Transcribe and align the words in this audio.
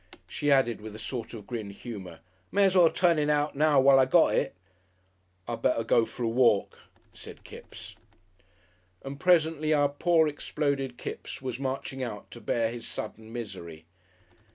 She 0.27 0.49
added 0.51 0.81
with 0.81 0.95
a 0.95 0.97
sort 0.97 1.31
of 1.35 1.45
grim 1.45 1.69
humour: 1.69 2.21
"May 2.51 2.65
as 2.65 2.75
well 2.75 2.89
turn 2.89 3.19
it 3.19 3.29
out 3.29 3.55
now 3.55 3.79
while 3.79 3.99
I 3.99 4.05
got 4.05 4.33
it." 4.33 4.55
"I 5.47 5.53
better 5.55 5.83
go 5.83 6.07
for 6.07 6.23
a 6.23 6.27
walk," 6.27 6.79
said 7.13 7.43
Kipps.... 7.43 7.93
And 9.03 9.19
presently 9.19 9.73
our 9.75 9.89
poor 9.89 10.27
exploded 10.27 10.97
Kipps 10.97 11.39
was 11.39 11.59
marching 11.59 12.01
out 12.01 12.31
to 12.31 12.41
bear 12.41 12.71
his 12.71 12.87
sudden 12.87 13.31
misery. 13.31 13.85